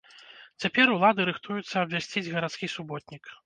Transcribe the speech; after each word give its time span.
Цяпер 0.63 0.93
улады 0.95 1.27
рыхтуюцца 1.31 1.75
абвясціць 1.85 2.27
гарадскі 2.33 2.75
суботнік. 2.81 3.35